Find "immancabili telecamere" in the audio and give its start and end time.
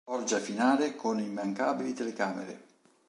1.19-2.63